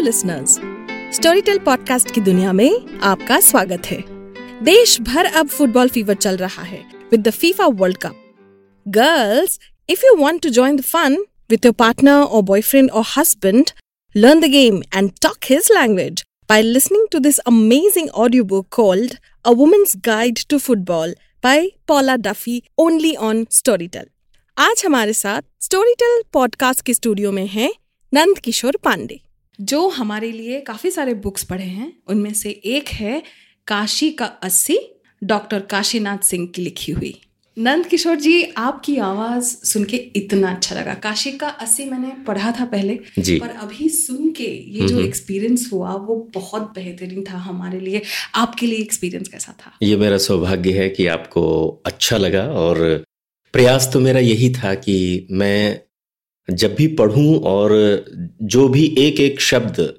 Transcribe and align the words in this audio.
Hello 0.00 0.06
listeners 0.06 0.50
Storytel 1.16 1.58
podcast 1.58 2.10
की 2.10 2.20
दुनिया 2.20 2.52
में 2.52 3.00
आपका 3.02 3.38
स्वागत 3.40 3.86
है। 3.86 3.98
देश 4.64 5.00
भर 5.00 5.24
अब 5.26 5.48
फुटबॉल 5.48 5.88
फीवर 5.88 6.14
चल 6.14 6.36
रहा 6.36 6.62
है 6.62 6.78
with 7.10 7.20
the 7.20 7.30
FIFA 7.30 7.66
World 7.80 7.96
Cup 7.96 8.14
girls 8.88 9.58
if 9.90 10.06
you 10.06 10.14
want 10.16 10.42
to 10.42 10.48
join 10.48 10.76
the 10.76 10.80
fun 10.82 11.16
with 11.50 11.66
your 11.66 11.74
partner 11.74 12.22
और 12.22 12.42
बॉयफ्रेंड 12.42 12.90
और 12.90 13.04
husband 13.16 13.70
learn 14.14 14.42
the 14.44 14.52
game 14.56 14.80
and 14.98 15.14
talk 15.26 15.52
his 15.52 15.70
language 15.78 16.24
by 16.52 16.60
listening 16.70 17.06
to 17.14 17.24
this 17.28 17.44
amazing 17.54 18.10
audiobook 18.24 18.70
called 18.80 19.16
A 19.44 19.56
Woman's 19.62 19.96
Guide 20.10 20.44
to 20.52 20.64
Football 20.66 21.16
by 21.44 21.56
Paula 21.86 22.20
Duffy, 22.26 22.58
only 22.86 23.16
on 23.30 23.48
Storytel. 23.60 24.12
आज 24.56 24.82
हमारे 24.86 25.12
साथ 25.12 25.42
Storytel 25.60 26.22
podcast 26.32 26.86
के 26.86 26.94
studio 26.94 27.32
में 27.32 27.46
हैं 27.46 27.72
नंद 28.12 28.38
किशोर 28.38 28.76
पांडे। 28.84 29.20
जो 29.60 29.88
हमारे 29.88 30.32
लिए 30.32 30.60
काफ़ी 30.60 30.90
सारे 30.90 31.14
बुक्स 31.14 31.44
पढ़े 31.44 31.64
हैं 31.64 31.92
उनमें 32.06 32.32
से 32.34 32.50
एक 32.50 32.88
है 32.88 33.22
काशी 33.66 34.10
का 34.10 34.24
अस्सी 34.24 34.78
डॉक्टर 35.24 35.60
काशीनाथ 35.60 36.18
सिंह 36.18 36.46
की 36.48 36.62
लिखी 36.62 36.92
हुई। 36.92 37.20
नंद 37.58 37.86
किशोर 37.86 38.16
जी 38.16 38.42
आपकी 38.42 38.96
आवाज़ 38.96 39.44
सुन 39.44 39.84
के 39.84 39.96
इतना 39.96 40.50
अच्छा 40.50 40.74
लगा। 40.74 40.94
काशी 40.94 41.32
का 41.32 41.48
अस्सी 41.48 41.84
मैंने 41.84 42.24
पढ़ा 42.24 42.52
था 42.60 42.64
पहले। 42.64 42.94
पर 43.20 43.48
अभी 43.48 43.88
सुन 43.88 44.30
के 44.30 44.48
ये 44.70 44.88
जो 44.88 45.00
एक्सपीरियंस 45.00 45.70
हुआ 45.72 45.92
वो 45.92 46.30
बहुत 46.34 46.62
बेहतरीन 46.62 47.24
था 47.24 47.38
हमारे 47.38 47.80
लिए 47.80 48.02
आपके 48.34 48.66
लिए 48.66 48.78
एक्सपीरियंस 48.78 49.28
कैसा 49.28 49.52
था? 49.52 49.72
ये 49.82 49.96
मेरा 49.96 50.18
सौभाग्य 50.18 50.72
है 50.72 50.88
कि 50.88 51.06
आपको 51.06 51.68
अच्छा 51.86 52.16
लगा 52.16 52.42
और 52.42 53.04
प्रयास 53.52 53.90
तो 53.92 54.00
मेरा 54.00 54.20
यही 54.20 54.52
था 54.54 54.74
कि 54.74 55.26
मैं 55.30 55.80
जब 56.48 56.74
भी 56.74 56.86
पढ़ूं 56.86 57.40
और 57.40 57.72
जो 58.42 58.68
भी 58.68 58.94
एक 58.98 59.20
एक 59.20 59.40
शब्द 59.40 59.94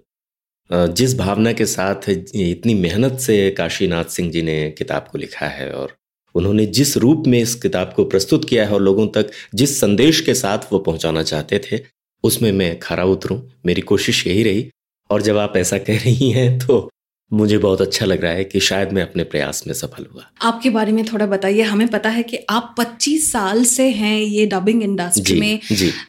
जिस 0.72 1.17
भावना 1.17 1.52
के 1.53 1.66
साथ 1.66 2.09
इतनी 2.09 2.73
मेहनत 2.73 3.20
से 3.20 3.50
काशीनाथ 3.52 4.06
सिंह 4.06 4.31
जी 4.31 4.42
ने 4.42 4.72
किताब 4.78 5.08
को 5.11 5.17
लिखा 5.17 5.45
है 5.45 5.72
और 5.72 5.95
उन्होंने 6.36 6.66
जिस 6.66 6.98
रूप 6.98 7.23
में 7.28 7.39
इस 7.39 7.56
किताब 7.56 7.94
को 7.95 8.03
प्रस्तुत 8.03 8.50
किया 8.50 8.66
है 8.66 8.73
और 8.73 8.81
लोगों 8.81 9.08
तक 9.08 9.31
जिस 9.56 9.80
संदेश 9.81 10.22
के 10.22 10.33
साथ 10.33 10.72
वो 10.73 10.80
पहुंचाना 10.80 11.23
चाहते 11.23 11.59
थे, 11.59 11.80
उसमें 12.23 12.52
मैं 12.52 12.80
खरा 12.80 13.03
उतरूं। 13.03 13.42
मेरी 13.66 13.81
कोशिश 13.81 14.28
यही 14.28 14.44
रही 14.44 14.70
और 15.09 15.22
जब 15.22 15.38
आप 15.38 15.58
ऐसा 15.58 15.78
कह 15.78 15.98
रही 15.98 16.31
हैं 16.31 16.59
तो 16.59 16.91
मुझे 17.33 17.57
बहुत 17.57 17.81
अच्छा 17.81 18.05
लग 18.05 18.21
रहा 18.21 18.31
है 18.31 18.43
कि 18.43 18.59
शायद 18.59 18.91
मैं 18.91 19.01
अपने 19.01 19.23
प्रयास 19.23 19.63
में 19.67 19.73
सफल 19.73 20.05
हुआ। 20.13 20.31
आपके 20.41 20.69
बारे 20.69 20.91
में 20.91 21.05
थोड़ा 21.05 21.25
बताइए 21.25 21.61
हमें 21.61 21.87
पता 21.87 22.09
है 22.09 22.23
कि 22.23 22.37
आप 22.49 22.75
25 22.77 23.31
साल 23.31 23.63
से 23.63 23.89
हैं 23.89 24.21
ये 24.21 24.45
डबिंग 24.45 24.83
इंडस्ट्री 24.83 25.39
में। 25.39 25.59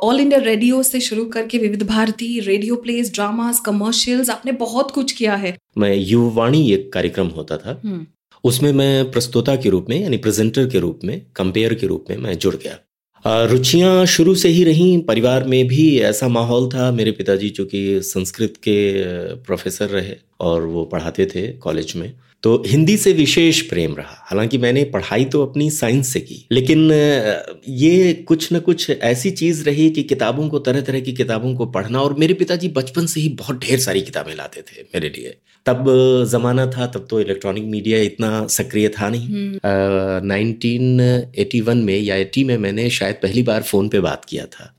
ऑल 0.02 0.20
इंडिया 0.20 0.40
रेडियो 0.40 0.82
से 0.82 1.00
शुरू 1.00 1.24
करके 1.24 1.58
Vividh 1.58 1.82
Bharati 1.82 2.40
radio 2.40 2.76
plays 2.76 3.14
dramas 3.14 3.60
commercials 3.60 4.30
आपने 4.30 4.52
बहुत 4.52 4.90
कुछ 4.90 5.12
किया 5.12 5.34
है। 5.34 5.58
मैं 5.78 5.96
युवाणी 5.96 6.72
एक 6.72 6.92
कार्यक्रम 6.92 7.26
होता 7.26 7.56
था। 7.56 7.80
हम्म, 7.84 8.06
उसमें 8.44 8.72
मैं 8.72 9.10
प्रस्तोता 9.10 9.56
के 9.56 9.68
रूप 9.68 9.86
में 9.88 10.02
यानी 10.02 10.16
प्रेजेंटर 10.16 10.68
के 10.68 10.78
रूप 10.78 11.00
में 11.04 11.22
कंपेयर 11.36 11.74
के 11.74 11.86
रूप 11.86 12.04
में 12.10 12.16
मैं 12.16 12.38
जुड़ 12.38 12.54
गया। 12.54 12.78
रुचियाँ 13.24 14.06
शुरू 14.06 14.34
से 14.34 14.48
ही 14.48 14.62
रहीं। 14.64 15.02
परिवार 15.02 15.44
में 15.44 15.66
भी 15.68 15.98
ऐसा 15.98 16.28
माहौल 16.28 16.68
था, 16.68 16.90
मेरे 16.90 17.10
पिताजी 17.12 17.50
चूँकि 17.50 18.00
संस्कृत 18.02 18.56
के 18.56 19.34
प्रोफेसर 19.34 19.88
रहे 19.88 20.16
और 20.40 20.62
वो 20.62 20.84
पढ़ाते 20.84 21.26
थे 21.26 21.46
कॉलेज 21.48 21.92
में। 21.96 22.12
तो 22.42 22.62
हिंदी 22.66 22.96
से 22.96 23.12
विशेष 23.12 23.60
प्रेम 23.60 23.94
रहा। 23.94 24.16
हालाँकि 24.26 24.58
मैंने 24.58 24.82
पढ़ाई 24.84 25.24
तो 25.24 25.44
अपनी 25.46 25.70
साइंस 25.70 26.12
से 26.12 26.20
की 26.20 26.46
लेकिन 26.52 26.90
ये 27.68 28.12
कुछ 28.28 28.52
न 28.52 28.60
कुछ 28.60 28.90
ऐसी 28.90 29.30
चीज़ 29.32 29.62
रही 29.64 29.88
कि 29.90 30.02
किताबों 30.02 30.48
को 30.48 30.58
तरह 30.58 30.80
तरह 30.80 31.00
की 31.00 31.12
किताबों 31.12 31.54
को 31.54 31.66
पढ़ना 31.66 32.00
और 32.00 32.14
मेरे 32.18 32.34
पिताजी 32.34 32.68
बचपन 32.68 33.06
से 33.06 33.20
ही 33.20 33.28
बहुत 33.38 33.60
ढेर 33.60 33.78
सारी 33.78 34.00
किताबें 34.00 34.34
लाते 34.34 34.62
थे 34.62 34.82
मेरे 34.84 35.08
लिए। 35.08 35.36
तब 35.66 35.84
जमाना 36.32 36.66
था 36.66 36.86
तब 36.86 37.06
तो 37.10 37.20
इलेक्ट्रॉनिक 37.20 37.64
मीडिया 37.64 37.98
इतना 38.02 38.46
सक्रिय 38.50 38.88
था 38.88 39.08
नहीं। 39.08 39.26
हम्म, 39.26 40.26
नाइनटीन 40.26 41.00
एटी 41.38 41.60
वन 41.60 41.78
में 41.78 41.98
या 41.98 42.16
एटी 42.16 42.44
में 42.44 42.56
मैंने 42.58 42.90
शायद 42.90 43.16
पहली 43.22 43.42
बार 43.42 43.62
फ़ोन 43.62 43.88
पे 43.88 44.00
बात 44.00 44.24
किया 44.24 44.46
था। 44.46 44.74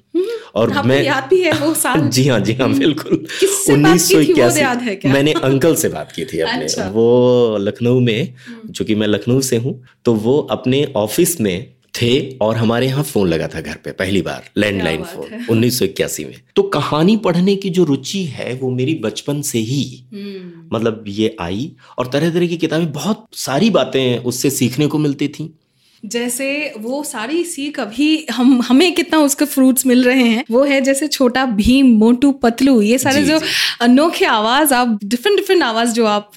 और 0.55 0.81
मैं 0.85 1.03
याद 1.03 1.27
भी 1.29 1.41
है 1.41 1.51
वो 1.59 1.73
साल 1.83 2.07
जी 2.09 2.27
हाँ 2.27 2.39
जी 2.39 2.53
हाँ 2.53 2.73
बिल्कुल 2.73 3.25
उन्नीस 3.69 4.11
सौ 4.11 4.23
की 4.23 4.33
क्या? 4.33 5.11
मैंने 5.13 5.33
अंकल 5.33 5.75
से 5.75 5.89
बात 5.89 6.11
की 6.11 6.25
थी 6.25 6.39
अपने 6.39 6.63
अच्छा। 6.63 6.87
वो 6.89 7.57
लखनऊ 7.59 7.99
में 7.99 8.33
हम्म। 8.47 8.71
चूँकि 8.71 8.95
मैं 8.95 9.07
लखनऊ 9.07 9.41
से 9.41 9.57
हूँ 9.57 9.83
तो 10.05 10.13
वो 10.13 10.39
अपने 10.51 10.85
ऑफ़िस 10.95 11.41
में 11.41 11.73
थे 12.01 12.37
और 12.41 12.55
हमारे 12.55 12.87
यहाँ 12.87 13.03
फ़ोन 13.03 13.27
लगा 13.27 13.47
था 13.47 13.61
घर 13.61 13.75
पे 13.83 13.91
पहली 13.91 14.21
बार 14.21 14.43
लैंडलाइन 14.57 15.03
फ़ोन। 15.03 15.45
उन्नीस 15.49 15.81
में 16.19 16.33
तो 16.55 16.63
कहानी 16.63 17.17
पढ़ने 17.17 17.55
की 17.55 17.69
जो 17.69 17.83
रुचि 17.83 18.23
है 18.23 18.53
वो 18.53 18.69
मेरी 18.71 18.93
बचपन 18.93 19.41
से 19.41 19.59
ही 19.59 19.83
हम्म, 20.13 20.75
मतलब 20.75 21.03
ये 21.07 21.35
आई 21.41 21.71
और 21.97 22.07
तरह 22.07 22.31
तरह 22.31 22.47
की 22.47 22.57
किताबें 22.57 22.91
बहुत 22.91 23.27
सारी 23.33 23.69
बातें 23.69 24.17
उससे 24.17 24.49
सीखने 24.49 24.87
को 24.87 24.97
मिलती 24.97 25.27
थी 25.27 25.53
जैसे 26.03 26.73
वो 26.77 27.03
सारी 27.03 27.43
सीख 27.43 27.79
अभी 27.79 28.25
हम 28.31 28.61
हमें 28.61 28.93
कितना 28.93 29.19
उसके 29.19 29.45
फ्रूट्स 29.45 29.85
मिल 29.85 30.03
रहे 30.03 30.23
हैं 30.23 30.43
वो 30.51 30.63
है 30.63 30.79
जैसे 30.81 31.07
छोटा 31.07 31.45
भीम 31.45 31.91
मोटू 31.99 32.31
पतलू 32.31 32.81
ये 32.81 32.97
सारे 32.97 33.23
जी, 33.23 33.33
अनोखे 33.81 34.25
आवाज़ 34.25 34.73
आप 34.73 34.99
डिफरेंट 35.03 35.37
डिफरेंट 35.37 35.63
आवाज़ 35.63 35.93
जो 35.93 36.05
आप 36.05 36.31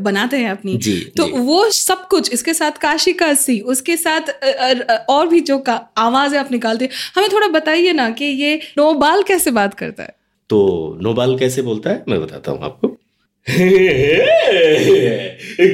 बनाते 0.00 0.36
हैं 0.36 0.50
अपनी। 0.50 0.76
जी, 0.76 0.98
तो 1.16 1.24
जी। 1.24 1.32
वो 1.32 1.68
सब 1.70 2.06
कुछ 2.08 2.32
इसके 2.32 2.54
साथ 2.54 2.78
काशी 2.78 3.12
का 3.12 3.26
अस्सी 3.26 3.58
उसके 3.68 3.96
साथ 3.96 4.30
और 5.10 5.28
भी 5.28 5.40
जो 5.40 5.58
का 5.58 5.74
आवाज़ 5.98 6.36
आप 6.36 6.52
निकालते 6.52 6.84
हैं 6.84 6.92
हमें 7.16 7.28
थोड़ा 7.32 7.48
बताइए 7.48 7.92
ना 7.92 8.10
कि 8.10 8.24
ये 8.24 8.56
नोबाल 8.78 9.22
कैसे 9.22 9.50
बात 9.50 9.74
करता 9.74 10.02
है? 10.02 10.14
तो 10.50 10.98
नोबाल 11.02 11.38
कैसे 11.38 11.62
बोलता 11.62 11.90
है 11.90 12.04
मैं 12.08 12.20
बताता 12.20 12.52
हूँ 12.52 12.64
आपको। 12.64 12.96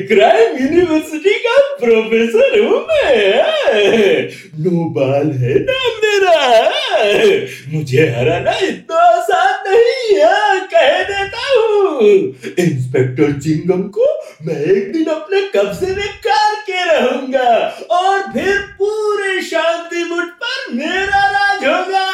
क्राइम 0.08 0.56
यूनिवर्सिटी 0.60 1.32
का 1.46 1.56
प्रोफेसर 1.80 2.58
हूँ 2.60 2.78
मैं 2.88 4.28
नोबाल 4.64 5.30
है 5.42 5.54
ना 5.64 5.78
मेरा 6.04 6.36
मुझे 7.72 8.06
हराना 8.16 8.54
इतना 8.68 8.96
आसान 9.08 9.68
नहीं 9.68 10.18
है, 10.18 10.60
कह 10.72 11.02
देता 11.10 11.44
हूँ। 11.48 12.12
इंस्पेक्टर 12.64 13.32
चिंगम 13.40 13.82
को 13.98 14.06
मैं 14.46 14.60
एक 14.76 14.92
दिन 14.92 15.06
अपने 15.14 15.40
कब्जे 15.56 15.94
में 15.96 16.08
कार 16.26 16.54
के 16.70 16.84
रहूँगा 16.92 17.50
और 17.98 18.22
फिर 18.32 18.58
पूरे 18.78 19.40
शांति 19.50 20.04
मुठ 20.14 20.28
पर 20.42 20.72
मेरा 20.74 21.24
राज 21.36 21.64
होगा 21.64 22.04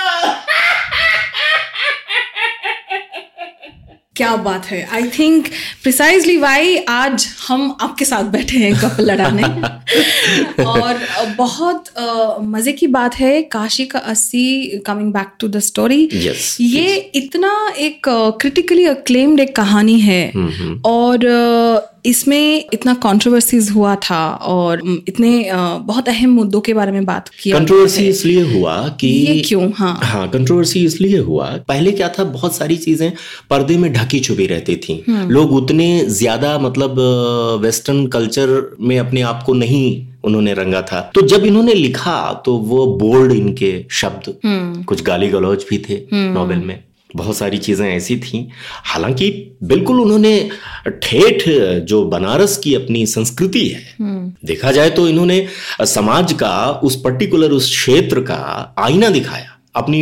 क्या 4.23 4.35
बात 4.37 4.67
है? 4.67 4.89
आई 4.93 5.09
थिंक 5.19 5.47
प्रिसाइजली 5.83 6.37
वाई 6.37 6.77
आज 6.89 7.27
हम 7.49 7.77
आपके 7.81 8.05
साथ 8.05 8.25
बैठे 8.33 8.59
हैं 8.59 8.75
कप 8.81 8.97
लड़ाने। 9.01 9.43
और 10.65 10.99
बहुत 11.39 11.85
मज़े 12.47 12.73
की 12.73 12.87
बात 12.89 13.15
है 13.15 13.41
काशी 13.53 13.87
का 13.87 13.99
Assi 13.99 14.45
coming 14.87 15.13
back 15.13 15.33
to 15.41 15.49
the 15.49 15.59
story 15.61 16.09
Yes, 16.15 16.57
ये 16.61 16.97
इतना 17.15 17.53
एक 17.79 18.09
क्रिटिकली 18.41 18.85
अक्लेम्ड 18.87 19.41
एक 19.41 19.57
कहानी 19.57 19.99
है। 20.01 20.23
हम्म 20.35 20.81
और 20.87 21.91
इसमें 22.07 22.65
इतना 22.75 22.93
कंट्रोवर्सीज 23.03 23.71
हुआ 23.71 23.95
था 24.05 24.21
और 24.45 24.81
इतने 25.09 25.31
बहुत 25.87 26.09
अहम 26.09 26.31
मुद्दों 26.31 26.61
के 26.61 26.73
बारे 26.75 26.93
में 26.93 27.05
बात 27.05 27.29
किया 27.43 27.59
कंट्रोवर्सी 27.59 28.07
इसलिए 28.09 28.43
हुआ 28.45 28.77
कि 29.01 29.09
ये 29.09 29.41
क्यों? 29.41 29.71
हाँ। 29.73 29.99
हाँ 30.03 30.29
कंट्रोवर्सी 30.31 30.85
इसलिए 30.85 31.19
हुआ 31.21 31.47
पहले 31.69 31.93
क्या 31.93 32.09
था 32.19 32.25
बहुत 32.33 32.57
सारी 32.57 32.77
चीज़ें 32.77 33.13
पर्दे 33.51 33.77
में 33.77 33.93
ढकी 33.93 34.21
छुपी 34.21 34.47
रहती 34.47 34.77
थी। 34.79 35.03
लोग 35.09 35.53
उतने 35.53 35.89
ज़्यादा 36.11 36.59
मतलब 36.59 36.97
वेस्टर्न 37.63 38.07
कल्चर 38.07 38.77
में 38.81 38.99
अपने 38.99 39.21
आप 39.23 39.43
को 39.47 39.55
नहीं 39.55 40.07
उन्होंने 40.25 40.53
रंगा 40.55 40.83
था। 40.83 41.01
तो 41.15 41.23
जब 41.23 41.45
इन्होंने 41.45 41.75
लिखा 41.75 42.33
तो 42.47 42.57
वो 42.57 42.87
बोल्ड 42.97 43.33
इनके 43.33 43.85
शब्द। 43.91 44.35
हम्म। 44.45 44.83
कुछ 44.83 45.03
गाली 45.03 45.29
गलौज 45.29 45.65
भी 45.71 45.79
थे 45.79 46.01
नॉवेल 46.13 46.59
में। 46.59 46.83
बहुत 47.17 47.37
सारी 47.37 47.59
चीज़ें 47.59 47.87
ऐसी 47.89 48.17
थी। 48.17 48.49
हालाँकि 48.85 49.31
बिल्कुल 49.63 50.01
उन्होंने 50.01 50.51
ठेठ 51.03 51.43
जो 51.85 52.03
बनारस 52.05 52.57
की 52.59 52.75
अपनी 52.75 53.05
संस्कृति 53.07 53.67
है 53.69 53.83
हम्म। 54.01 54.33
देखा 54.45 54.73
जाए 54.73 54.91
तो 54.91 55.09
इन्होंने 55.09 55.47
समाज 55.87 56.33
का 56.33 56.71
उस 56.85 57.01
पर्टिकुलर 57.01 57.51
उस 57.51 57.67
क्षेत्र 57.67 58.21
का 58.21 58.75
आईना 58.79 59.09
दिखाया 59.09 59.59
अपनी 59.77 60.01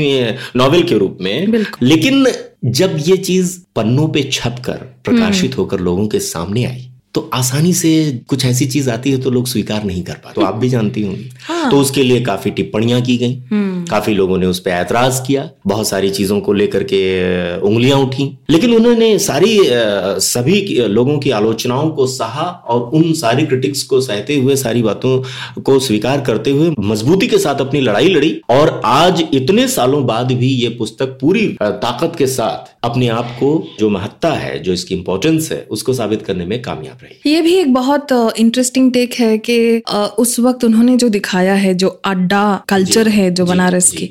नॉवेल 0.56 0.82
के 0.82 0.98
रूप 0.98 1.18
में। 1.20 1.64
लेकिन 1.82 2.26
जब 2.64 2.96
ये 3.00 3.16
चीज़ 3.16 3.58
पन्नों 3.76 4.08
पे 4.08 4.22
छपकर 4.32 4.76
प्रकाशित 5.04 5.58
होकर 5.58 5.80
लोगों 5.80 6.06
के 6.06 6.18
सामने 6.20 6.64
आई 6.64 6.89
तो 7.14 7.30
आसानी 7.34 7.72
से 7.72 8.20
कुछ 8.28 8.44
ऐसी 8.44 8.66
चीज़ 8.66 8.90
आती 8.90 9.10
है 9.10 9.18
तो 9.18 9.30
लोग 9.30 9.46
स्वीकार 9.46 9.84
नहीं 9.84 10.02
कर 10.02 10.12
पाते। 10.12 10.40
तो 10.40 10.46
आप 10.46 10.54
भी 10.54 10.68
जानती 10.68 11.02
होंगी। 11.02 11.30
हाँ। 11.44 11.70
तो 11.70 11.78
उसके 11.78 12.02
लिए 12.02 12.20
काफ़ी 12.20 12.50
टिप्पणियाँ 12.50 13.00
की 13.00 13.16
गई। 13.16 13.42
हम्म। 13.50 13.84
काफ़ी 13.84 14.14
लोगों 14.14 14.38
ने 14.38 14.46
उस 14.46 14.58
पर 14.58 14.70
ऐतराज 14.70 15.22
किया। 15.26 15.50
बहुत 15.66 15.88
सारी 15.88 16.10
चीज़ों 16.10 16.40
को 16.40 16.52
लेकर 16.52 16.82
के 16.82 17.00
उंगलियाँ 17.60 17.98
उठी। 17.98 18.38
लेकिन 18.50 18.74
उन्होंने 18.74 19.18
सारी 19.18 19.58
अ, 19.58 20.18
सभी 20.18 20.60
लोगों 20.88 21.18
की 21.18 21.30
आलोचनाओं 21.30 21.90
को 21.90 22.06
सहा 22.06 22.42
और 22.42 22.80
उन 22.80 23.12
सारी 23.12 23.46
क्रिटिक्स 23.46 23.82
को 23.82 24.00
सहते 24.00 24.36
हुए 24.36 24.56
सारी 24.56 24.82
बातों 24.82 25.22
को 25.62 25.78
स्वीकार 25.78 26.20
करते 26.20 26.50
हुए 26.50 26.74
मजबूती 26.80 27.26
के 27.26 27.38
साथ 27.38 27.54
अपनी 27.54 27.80
लड़ाई 27.80 28.08
लड़ी। 28.08 28.40
और 28.50 28.80
आज 28.84 29.24
इतने 29.34 29.68
सालों 29.68 30.06
बाद 30.06 30.32
भी 30.32 30.48
ये 30.48 30.68
पुस्तक 30.68 31.06
पूरी 31.06 31.56
ताकत 31.62 32.12
के 32.18 32.26
साथ 32.26 32.79
अपने 32.82 33.08
आप 33.08 33.34
को 33.40 33.48
जो 33.78 33.88
महत्ता 33.90 34.30
है 34.32 34.58
जो 34.58 34.72
इसकी 34.72 34.94
इम्पोर्टेंस 34.94 35.50
है 35.52 35.60
उसको 35.70 35.92
साबित 35.94 36.22
करने 36.22 36.44
में 36.46 36.60
कामयाब 36.62 36.98
रही। 37.02 37.32
ये 37.32 37.40
भी 37.42 37.54
एक 37.54 37.72
बहुत 37.74 38.12
इंटरेस्टिंग 38.12 38.92
टेक 38.92 39.14
है 39.14 39.36
कि 39.38 39.82
उस 40.18 40.38
वक्त 40.40 40.64
उन्होंने 40.64 40.96
जो 40.96 41.08
दिखाया 41.08 41.54
है 41.54 41.74
जो 41.74 41.88
अड्डा 42.04 42.44
कल्चर 42.68 43.08
है 43.08 43.30
जो 43.30 43.46
बनारस 43.46 43.90
की 43.92 44.10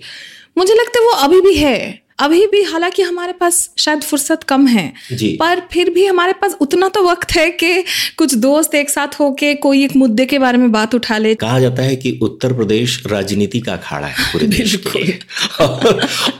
मुझे 0.57 0.74
लगता 0.74 1.00
है 1.00 1.06
वो 1.06 1.12
अभी 1.24 1.42
भी 1.42 1.56
है। 1.56 1.77
अभी 2.19 2.45
भी 2.48 2.62
हालाँकि 2.63 3.01
हमारे 3.01 3.33
पास 3.33 3.57
शायद 3.77 4.01
फुर्सत 4.01 4.44
कम 4.44 4.66
है 4.68 4.88
पर 5.13 5.60
फिर 5.71 5.89
भी 5.89 6.06
हमारे 6.06 6.33
पास 6.33 6.56
उतना 6.62 6.88
तो 6.88 7.04
वक्त 7.04 7.31
है 7.31 7.50
कि 7.51 7.83
कुछ 8.18 8.33
दोस्त 8.36 8.75
एक 8.75 8.89
साथ 8.89 9.19
होके 9.19 9.54
कोई 9.66 9.83
एक 9.83 9.95
मुद्दे 9.95 10.25
के 10.25 10.39
बारे 10.39 10.57
में 10.57 10.71
बात 10.71 10.95
उठा 10.95 11.18
ले। 11.18 11.33
कहा 11.36 11.60
जाता 11.60 11.83
है 11.83 11.95
कि 11.95 12.18
उत्तर 12.21 12.54
प्रदेश 12.54 13.01
राजनीति 13.07 13.60
का 13.60 13.74
अखाड़ा 13.74 14.07
है 14.07 14.25
पूरे 14.33 14.48
देश 14.48 14.75
के 14.88 15.04
लिए। 15.04 15.19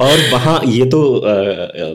और 0.02 0.18
वहाँ 0.34 0.60
ये 0.68 0.86
तो 0.86 1.02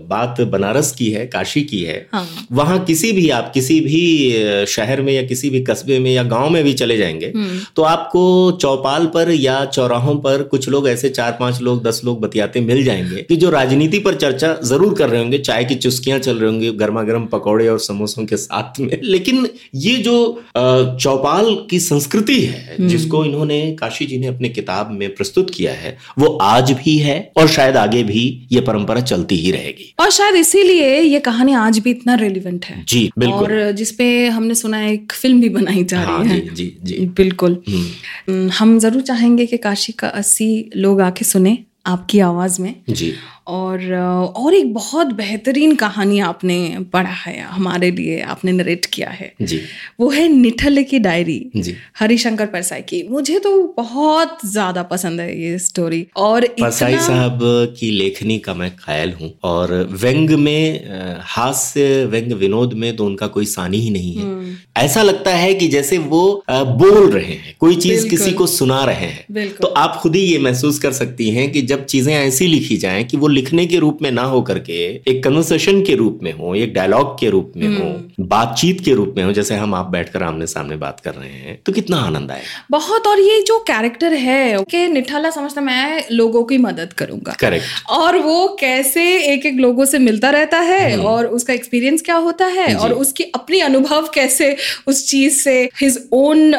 बात 0.09 0.41
बनारस 0.53 0.93
की 0.93 1.11
है 1.11 1.27
काशी 1.27 1.63
की 1.63 1.83
है। 1.83 1.99
हाँ। 2.13 2.27
वहाँ 2.53 2.79
किसी 2.85 3.13
भी 3.13 3.29
आप 3.31 3.51
किसी 3.55 3.81
भी 3.81 4.67
शहर 4.67 5.03
में 5.03 5.13
या 5.13 5.23
किसी 5.23 5.51
भी 5.51 5.61
कस्बे 5.65 5.99
में 5.99 6.11
या 6.13 6.23
गाँव 6.25 6.51
में 6.51 6.63
भी 6.65 6.73
चले 6.75 6.97
जाएँगे 6.97 7.33
हम्म, 7.37 7.61
तो 7.77 7.83
आपको 7.83 8.25
चौपाल 8.63 9.07
पर 9.15 9.31
या 9.31 9.65
चौराहों 9.67 10.17
पर 10.21 10.43
कुछ 10.51 10.69
लोग 10.69 10.89
ऐसे 10.89 11.09
चार 11.11 11.37
पाँच 11.41 11.61
लोग 11.61 11.83
दस 11.85 12.01
लोग 12.05 12.21
बतियाते 12.21 12.61
मिल 12.63 12.85
जाएँगे 12.85 13.23
कि 13.23 13.37
जो 13.37 13.51
राजनीति 13.51 13.73
पर 14.05 14.15
चर्चा 14.17 14.53
ज़रूर 14.65 14.95
कर 14.95 15.09
रहे 15.09 15.21
होंगे 15.21 15.39
चाय 15.41 15.65
की 15.65 15.75
चुस्कियाँ 15.77 16.19
चल 16.19 16.39
रही 16.39 16.51
होंगी 16.51 16.71
गर्मा 16.75 17.03
गर्म 17.03 17.25
पकौड़े 17.27 17.67
और 17.69 17.79
समोसों 17.81 18.25
के 18.27 18.37
साथ 18.37 18.81
में। 18.81 18.99
लेकिन 19.05 19.47
ये 19.77 19.97
जो 19.99 20.15
चौपाल 20.57 21.55
की 21.71 21.81
संस्कृति 21.81 22.41
है 22.43 22.77
जिसको 22.81 23.25
इन्होंने 23.25 23.61
काशी 23.81 24.07
जी 24.07 24.19
ने 24.19 24.27
अपने 24.27 24.49
किताब 24.51 24.91
में 24.91 25.09
प्रस्तुत 25.15 25.51
किया 25.51 25.73
है 25.73 25.97
वो 26.19 26.27
आज 26.43 26.73
भी 26.75 26.97
है 26.99 27.19
और 27.37 27.49
शायद 27.49 27.77
आगे 27.77 28.03
भी 28.03 28.25
ये 28.53 28.61
परंपरा 28.61 29.01
चलती 29.03 29.37
ही 29.37 29.51
रहेगी। 29.51 29.93
और 30.01 30.11
शायद 30.11 30.35
इसीलिए 30.37 30.99
ये 31.01 31.21
कहानी 31.21 31.53
आज 31.55 31.79
भी 31.79 31.91
इतना 31.91 32.15
रेलिवेंट 32.15 32.65
है। 32.65 32.85
जी 32.89 33.11
बिल्कुल। 33.19 33.53
और 33.53 33.71
जिसपे 33.73 34.27
हमने 34.29 34.55
सुना 34.55 34.77
है 34.77 34.93
एक 34.93 35.13
फ़िल्म 35.13 35.41
भी 35.41 35.49
बनाई 35.51 35.85
जा 35.85 36.01
हाँ 36.01 36.23
रही 36.23 36.31
है। 36.31 36.55
जी 36.55 36.73
जी 36.83 37.05
बिल्कुल। 37.17 37.63
हम्म, 37.69 37.87
हम्म, 38.29 38.51
हम 38.51 38.79
ज़रूर 38.79 39.03
चाहेंगे 39.03 39.47
कि 39.47 39.57
काशी 39.59 39.93
का 39.93 40.09
अस्सी 40.09 40.71
लोग 40.77 41.01
आके 41.01 41.25
सुने 41.25 41.59
आपकी 41.87 42.19
आवाज़ 42.21 42.61
में। 42.63 42.75
जी। 42.91 43.13
और 43.47 43.93
और 44.37 44.55
एक 44.55 44.73
बहुत 44.75 45.07
बेहतरीन 45.15 45.75
कहानी 45.77 46.19
आपने 46.23 46.57
पढ़ा 46.93 47.11
है 47.15 47.41
हमारे 47.43 47.91
लिए 47.91 48.21
आपने 48.25 48.53
नरेट 48.53 48.87
किया 48.87 49.11
है। 49.11 49.33
जी। 49.43 49.61
वो 50.01 50.09
है 50.11 50.27
निठल 50.31 50.83
की 50.83 50.99
डायरी 50.99 51.39
जी। 51.57 51.75
हरिशंकर 51.99 52.47
परसाई 52.47 52.83
की। 52.83 53.03
मुझे 53.09 53.39
तो 53.39 53.53
बहुत 53.77 54.39
ज़्यादा 54.47 54.83
पसंद 54.85 55.21
है 55.21 55.41
ये 55.41 55.59
स्टोरी 55.61 56.07
और 56.19 56.47
परसाई 56.61 56.99
साहब 57.01 57.39
की 57.79 57.91
लेखनी 57.93 58.39
का 58.39 58.55
मैं 58.55 58.71
कायल 58.77 59.13
हूँ 59.13 59.33
और 59.45 59.73
व्यंग 59.93 60.31
में 60.39 61.21
हास्य 61.27 62.05
व्यंग 62.07 62.33
विनोद 62.39 62.73
में 62.75 62.95
तो 62.97 63.07
उनका 63.07 63.27
कोई 63.29 63.47
सानी 63.47 63.81
ही 63.81 63.91
नहीं 63.91 64.15
है। 64.15 64.23
हम्म, 64.23 64.55
ऐसा 64.77 65.03
लगता 65.03 65.35
है 65.35 65.53
कि 65.55 65.69
जैसे 65.69 65.99
वो 66.01 66.23
बोल 66.51 67.11
रहे 67.11 67.25
हैं 67.25 67.55
कोई 67.61 67.77
चीज़ 67.77 68.09
किसी 68.09 68.33
को 68.33 68.47
सुना 68.49 68.83
रहे 68.85 69.07
हैं। 69.07 69.49
तो 69.53 69.69
आप 69.69 69.99
खुद 70.03 70.17
ही 70.17 70.23
ये 70.23 70.39
महसूस 70.41 70.79
कर 70.79 70.93
सकती 70.95 71.29
हैं 71.31 71.51
कि 71.53 71.63
जब 71.65 71.85
चीज़ें 71.87 72.15
ऐसी 72.15 72.47
लिखी 72.47 72.77
जाएँ 72.79 73.05
कि 73.05 73.17
वो 73.17 73.29
लिखने 73.35 73.67
के 73.67 73.79
रूप 73.79 73.99
में 74.03 74.11
ना 74.11 74.23
हो 74.23 74.43
करके 74.43 74.79
एक 75.09 75.23
कन्वर्सेशन 75.25 75.83
के 75.83 75.95
रूप 75.95 76.19
में 76.23 76.33
हो 76.33 76.55
एक 76.55 76.75
डायलॉग 76.75 77.15
के 77.21 77.31
रूप 77.31 77.53
में 77.57 77.69
हो 77.69 78.25
बातचीत 78.27 78.81
के 78.85 78.95
रूप 78.95 79.15
में 79.17 79.25
हो 79.25 79.33
जैसे 79.33 79.55
हम 79.55 79.75
आप 79.75 79.87
बैठकर 79.87 80.23
आमने 80.23 80.47
सामने 80.47 80.77
बात 80.77 81.01
कर 81.01 81.15
रहे 81.15 81.31
हैं 81.31 81.59
तो 81.67 81.73
कितना 81.73 81.97
आनंद 81.97 82.31
आएगा 82.31 82.65
बहुत 82.71 83.07
और 83.07 83.21
ये 83.21 83.41
जो 83.43 83.59
कैरेक्टर 83.59 84.13
है 84.13 84.65
कि 84.71 84.87
निठाला 84.89 85.31
समझता 85.31 85.61
मैं 85.61 86.05
लोगों 86.13 86.45
की 86.45 86.59
मदद 86.59 86.93
करूँगा। 86.93 87.33
करेक्ट 87.33 87.91
और 87.91 88.19
वो 88.19 88.57
कैसे 88.61 89.05
एक 89.33 89.47
एक 89.47 89.55
लोगों 89.55 89.85
से 89.85 89.99
मिलता 89.99 90.31
रहता 90.31 90.59
है 90.61 90.99
और 90.99 91.27
उसका 91.27 91.53
एक्सपीरियंस 91.55 92.03
क्या 92.03 92.17
होता 92.17 92.47
है 92.47 92.75
और 92.77 92.93
उसकी 92.93 93.25
अपनी 93.25 93.61
अनुभव 93.61 94.09
कैसे 94.15 94.57
उस 94.87 95.07
चीज़ 95.09 95.39
से 95.39 95.57
his 95.81 95.99
own 96.13 96.51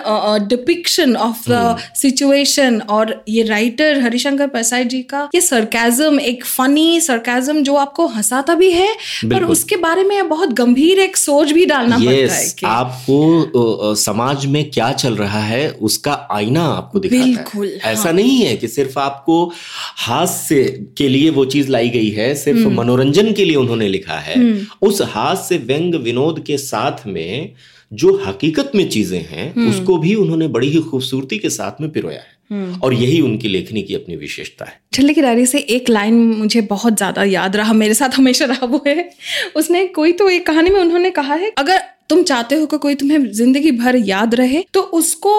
depiction 0.48 1.16
of 1.16 1.44
the 1.50 1.78
situation 1.96 2.82
और 2.90 3.24
ये 3.30 3.44
राइटर 3.44 4.00
हरिशंकर 4.00 4.48
प्रसाद 4.48 4.88
जी 4.88 5.02
का 5.04 5.30
ये 5.36 5.42
सरकाजम 5.42 6.20
एक 6.20 6.46
फनी 6.46 6.65
सरकाजम 7.00 7.64
जो 7.64 7.76
आपको 7.76 8.08
हंसाता 8.08 8.56
भी 8.56 8.72
है 8.72 8.94
पर 9.26 9.44
उसके 9.44 9.76
बारे 9.76 10.04
में 10.04 10.30
बहुत 10.30 10.50
गंभीर 10.50 11.00
एक 11.00 11.18
सोच 11.18 11.52
भी 11.52 11.66
डालना 11.66 11.98
पड़ता 11.98 12.36
है 12.36 12.50
कि 12.50 12.66
आपको 12.66 13.96
समाज 13.96 14.46
में 14.46 14.72
क्या 14.72 14.92
चल 14.92 15.16
रहा 15.16 15.40
है 15.40 15.70
उसका 15.70 16.28
आईना 16.32 16.64
आपको 16.64 17.00
दिखाता 17.00 17.26
बिल्कुल, 17.26 17.68
है। 17.68 17.94
ऐसा 17.94 18.12
नहीं 18.12 18.42
है 18.42 18.58
कि 18.58 18.68
सिर्फ़ 18.68 19.00
आपको 19.00 19.54
हास्य 19.98 20.64
के 20.98 21.10
लिए 21.10 21.30
वो 21.30 21.46
चीज़ 21.46 21.70
लाई 21.70 21.90
गई 21.90 22.10
है 22.10 22.36
सिर्फ़ 22.36 22.68
मनोरंजन 22.68 23.34
के 23.34 23.46
लिए 23.46 23.56
उन्होंने 23.56 23.88
लिखा 23.88 24.20
है। 24.20 24.68
उस 24.82 25.02
हास्य 25.02 25.58
व्यंग 25.58 25.96
विनोद 25.96 26.44
के 26.48 26.58
साथ 26.58 27.08
में 27.08 27.52
जो 27.92 28.16
हकीकत 28.26 28.72
में 28.76 28.88
चीज़ें 28.90 29.20
हैं 29.22 29.68
उसको 29.68 29.98
भी 29.98 30.16
उन्होंने 30.16 30.48
बड़ी 30.50 30.70
ही 30.70 30.82
खूबसूरती 30.82 31.38
के 31.38 31.50
साथ 31.52 31.82
में 31.82 31.90
पिरोया 31.92 32.20
है। 32.20 32.34
और 32.80 32.94
यही 32.94 33.20
उनकी 33.22 33.48
लेखनी 33.48 33.82
की 33.84 33.96
अपनी 33.96 34.16
विशेषता 34.16 34.66
है। 34.66 34.80
छल्ले 34.94 35.14
की 35.14 35.22
डायरी 35.22 35.46
से 35.46 35.60
एक 35.60 35.90
लाइन 35.90 36.16
मुझे 36.34 36.62
बहुत 36.70 36.98
ज़्यादा 36.98 37.24
याद 37.26 37.56
रहा 37.56 37.74
मेरे 37.74 37.94
साथ 37.94 38.18
हमेशा 38.18 38.46
रहा 38.46 38.66
वो 38.66 38.84
है। 38.88 39.10
उसने 39.56 39.86
कोई 39.90 40.12
तो 40.14 40.30
एक 40.30 40.46
कहानी 40.48 40.70
में 40.70 40.80
उन्होंने 40.82 41.10
कहा 41.12 41.36
है 41.36 41.52
अगर 41.58 41.82
तुम 42.10 42.22
चाहते 42.24 42.56
हो 42.56 42.66
कि 42.66 42.78
कोई 42.78 42.96
तुम्हें 42.96 43.32
ज़िंदगी 43.34 43.72
भर 43.74 43.96
याद 43.98 44.36
रहे 44.36 44.64
तो 44.74 44.82
उसको 44.94 45.34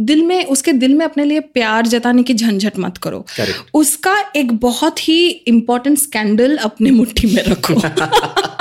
दिल 0.00 0.22
में 0.22 0.44
उसके 0.46 0.72
दिल 0.74 0.94
में 0.94 1.04
अपने 1.04 1.24
लिए 1.24 1.40
प्यार 1.40 1.86
जताने 1.86 2.22
की 2.22 2.34
झंझट 2.34 2.78
मत 2.78 2.98
करो। 2.98 3.20
करेक्ट 3.36 3.74
उसका 3.74 4.16
एक 4.36 4.52
बहुत 4.60 5.08
ही 5.08 5.28
इम्पोर्टेंट 5.28 5.98
स्कैंडल 5.98 6.56
अपने 6.64 6.90
मुट्ठी 6.90 7.34
में 7.34 7.42
रखो। 7.44 7.74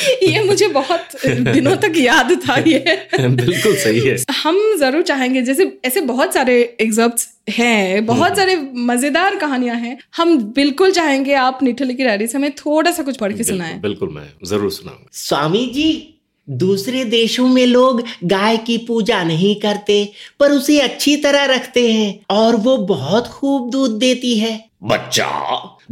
ये 0.24 0.42
मुझे 0.44 0.68
बहुत 0.68 1.16
दिनों 1.26 1.74
तक 1.76 1.92
याद 1.96 2.32
था 2.48 2.56
ये। 2.58 2.78
बिल्कुल 3.18 3.74
सही 3.76 4.00
है। 4.00 4.16
हम 4.42 4.58
ज़रूर 4.78 5.02
चाहेंगे 5.02 5.42
जैसे 5.42 5.72
ऐसे 5.84 6.00
बहुत 6.10 6.34
सारे 6.34 6.60
एग्जर्प्ट 6.80 7.28
हैं 7.50 8.06
बहुत 8.06 8.36
सारे 8.36 8.56
मज़ेदार 8.86 9.36
कहानियाँ 9.36 9.76
हैं। 9.76 9.98
हम 10.16 10.36
बिल्कुल 10.54 10.92
चाहेंगे 10.92 11.34
आप 11.34 11.62
निठल 11.62 11.92
की 11.94 12.04
डायरी 12.04 12.26
से 12.26 12.38
हमें 12.38 12.52
थोड़ा 12.56 12.90
सा 12.90 13.02
कुछ 13.02 13.16
पढ़ 13.16 13.32
के 13.32 13.44
सुनाएँ। 13.44 13.78
बिल्कुल 13.80 14.08
मैं 14.08 14.28
ज़रूर 14.44 14.70
सुनाऊँगा। 14.70 15.06
स्वामी 15.18 15.66
जी 15.66 16.16
दूसरे 16.48 17.04
देशों 17.04 17.46
में 17.48 17.66
लोग 17.66 18.02
गाय 18.24 18.56
की 18.56 18.76
पूजा 18.78 19.22
नहीं 19.24 19.54
करते 19.60 19.96
पर 20.40 20.52
उसे 20.52 20.78
अच्छी 20.80 21.16
तरह 21.16 21.44
रखते 21.46 21.90
हैं 21.92 22.18
और 22.30 22.56
वो 22.56 22.76
बहुत 22.86 23.26
खूब 23.28 23.70
दूध 23.70 23.98
देती 23.98 24.38
है। 24.38 24.58
बच्चा 24.84 25.26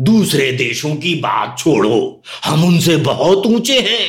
दूसरे 0.01 0.53
देशों 0.53 0.97
की 0.97 1.15
बात 1.15 1.57
छोड़ो। 1.59 2.23
हम 2.45 2.65
उनसे 2.65 2.97
बहुत 2.97 3.47
ऊँचे 3.47 3.81
हैं। 3.81 4.09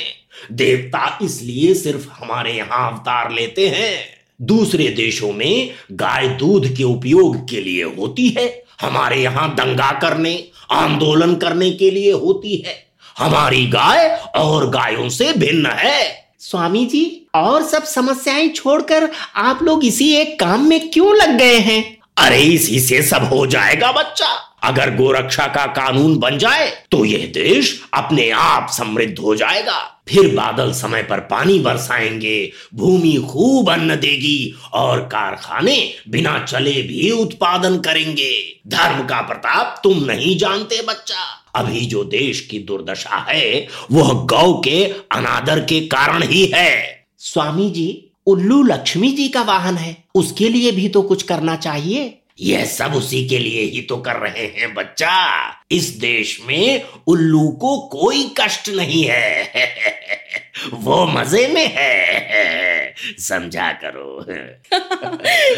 देवता 0.51 1.19
इसलिए 1.21 1.73
सिर्फ़ 1.73 2.09
हमारे 2.09 2.53
यहाँ 2.53 2.91
अवतार 2.91 3.31
लेते 3.31 3.69
हैं। 3.69 4.05
दूसरे 4.41 4.87
देशों 4.87 5.33
में 5.33 5.71
गाय 5.91 6.27
दूध 6.27 6.75
के 6.75 6.83
उपयोग 6.83 7.49
के 7.49 7.61
लिए 7.61 7.83
होती 7.83 8.29
है। 8.29 8.63
हमारे 8.81 9.21
यहाँ 9.21 9.55
दंगा 9.55 9.91
करने 9.91 10.47
आंदोलन 10.71 11.35
करने 11.35 11.71
के 11.71 11.91
लिए 11.91 12.11
होती 12.11 12.55
है। 12.55 12.85
हमारी 13.17 13.65
गाय 13.67 14.21
और 14.35 14.69
गायों 14.69 15.09
से 15.09 15.33
भिन्न 15.33 15.65
है। 15.65 16.29
स्वामी 16.39 16.85
जी 16.85 17.27
और 17.35 17.63
सब 17.63 17.83
समस्याएँ 17.83 18.49
छोड़कर 18.49 19.09
आप 19.35 19.59
लोग 19.63 19.85
इसी 19.85 20.13
एक 20.13 20.39
काम 20.39 20.69
में 20.69 20.91
क्यों 20.91 21.15
लग 21.15 21.37
गए 21.37 21.57
हैं? 21.57 21.97
अरे 22.17 22.41
इसी 22.41 22.79
से 22.79 23.01
सब 23.01 23.23
हो 23.23 23.47
जाएगा 23.47 23.91
बच्चा। 23.91 24.48
अगर 24.63 24.95
गोरक्षा 24.95 25.47
का 25.47 25.65
कानून 25.65 26.17
बन 26.17 26.37
जाए 26.37 26.69
तो 26.91 27.05
यह 27.05 27.25
देश 27.33 27.81
अपने 27.93 28.29
आप 28.29 28.69
समृद्ध 28.71 29.19
हो 29.19 29.35
जाएगा। 29.35 29.77
फिर 30.07 30.35
बादल 30.35 30.71
समय 30.71 31.03
पर 31.03 31.19
पानी 31.19 31.59
बरसाएँगे, 31.59 32.51
भूमि 32.75 33.27
खूब 33.33 33.69
अन्न 33.69 33.95
देगी, 33.95 34.55
और 34.73 34.99
कारखाने 34.99 35.93
बिना 36.09 36.39
चले 36.39 36.81
भी 36.81 37.11
उत्पादन 37.11 37.77
करेंगे। 37.77 38.61
धर्म 38.67 39.05
का 39.05 39.21
प्रताप 39.21 39.79
तुम 39.83 40.03
नहीं 40.03 40.37
जानते, 40.37 40.81
बच्चा। 40.81 41.43
अभी 41.55 41.85
जो 41.85 42.03
देश 42.03 42.41
की 42.41 42.59
दुर्दशा 42.59 43.25
है, 43.29 43.67
वह 43.91 44.13
गौ 44.13 44.53
के 44.53 44.83
अनादर 45.11 45.59
के 45.59 45.79
कारण 45.79 46.23
ही 46.23 46.51
है। 46.55 47.05
स्वामी 47.19 47.69
जी, 47.69 48.05
उल्लू 48.25 48.63
लक्ष्मी 48.63 49.11
जी 49.11 49.27
का 49.27 49.41
वाहन 49.41 49.75
है। 49.75 50.03
उसके 50.15 50.49
लिए 50.49 50.71
भी 50.71 50.89
तो 50.89 51.01
कुछ 51.01 51.23
करना 51.23 51.55
चाहिए। 51.55 52.18
यह 52.41 52.65
सब 52.65 52.93
उसी 52.95 53.27
के 53.27 53.39
लिए 53.39 53.61
ही 53.61 53.81
तो 53.81 53.97
कर 53.97 54.15
रहे 54.15 54.45
हैं 54.45 54.73
बच्चा। 54.73 55.49
इस 55.71 55.89
देश 55.89 56.41
में 56.47 56.83
उल्लू 57.07 57.49
को 57.49 57.77
कोई 57.77 58.31
कष्ट 58.41 58.69
नहीं 58.69 59.03
है। 59.03 59.51
वो 60.73 61.05
मज़े 61.05 61.47
में 61.47 61.67
है। 61.67 62.93
समझा 63.19 63.71
करो। 63.71 64.25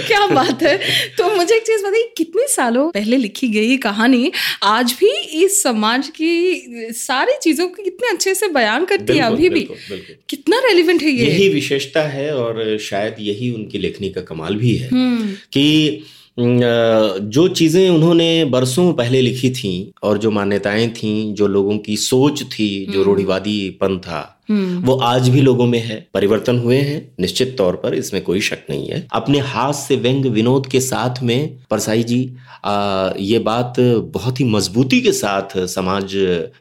क्या 0.07 0.27
बात 0.27 0.63
है। 0.63 0.77
तो 1.17 1.35
मुझे 1.35 1.55
एक 1.55 1.61
चीज़ 1.61 1.81
बताइए 1.81 2.13
कितने 2.17 2.47
सालों 2.47 2.91
पहले 2.91 3.17
लिखी 3.17 3.47
गई 3.47 3.77
कहानी? 3.77 4.31
आज 4.63 4.93
भी 4.99 5.11
इस 5.17 5.63
समाज 5.63 6.07
की 6.07 6.65
सारी 6.91 7.33
चीज़ों 7.41 7.67
को 7.67 7.83
कितने 7.83 8.09
अच्छे 8.09 8.35
से 8.35 8.47
बयान 8.47 8.85
करती 8.85 9.13
है 9.13 9.23
अभी 9.23 9.49
भी? 9.49 9.49
बिल्कुल, 9.49 9.77
बिल्कुल। 9.89 10.15
कितना 10.29 10.59
रेलिवेंट 10.59 11.01
है 11.01 11.09
ये? 11.09 11.25
यही 11.25 11.49
विशेषता 11.49 12.01
है 12.01 12.35
और 12.35 12.77
शायद 12.77 13.15
यही 13.19 13.51
उनकी 13.51 13.77
लेखनी 13.77 14.09
का 14.09 14.21
कमाल 14.21 14.55
भी 14.55 14.75
है 14.75 14.89
हम्म। 14.89 15.31
कि 15.31 16.03
जो 16.41 17.47
चीज़ें 17.49 17.89
उन्होंने 17.89 18.29
बरसों 18.47 18.91
पहले 18.93 19.21
लिखी 19.21 19.49
थी 19.53 19.73
और 20.03 20.17
जो 20.17 20.31
मान्यताएँ 20.31 20.87
थी 20.93 21.13
जो 21.33 21.47
लोगों 21.49 21.77
की 21.79 21.97
सोच 21.99 22.43
थी 22.43 22.69
जो 22.85 22.91
हम्म। 22.93 23.03
रूढ़िवादीपन 23.03 23.97
था 23.99 24.21
हम्म। 24.49 24.79
वो 24.85 24.95
आज 25.03 25.27
भी 25.29 25.41
लोगों 25.41 25.65
में 25.65 25.79
है 25.79 25.95
परिवर्तन 26.13 26.57
हुए 26.59 26.77
हैं 26.77 26.99
निश्चित 27.19 27.55
तौर 27.57 27.75
पर 27.75 27.93
इसमें 27.93 28.21
कोई 28.23 28.41
शक 28.41 28.65
नहीं 28.69 28.87
है 28.87 29.05
अपने 29.13 29.39
हाथ 29.47 29.73
से 29.73 29.95
व्यंग 29.97 30.25
विनोद 30.31 30.67
के 30.67 30.79
साथ 30.81 31.21
में 31.23 31.57
परसाई 31.69 32.03
जी 32.03 32.21
आ, 32.65 33.09
ये 33.17 33.39
बात 33.41 33.79
बहुत 34.13 34.39
ही 34.39 34.45
मजबूती 34.45 34.99
के 35.01 35.11
साथ 35.11 35.57
समाज 35.67 36.11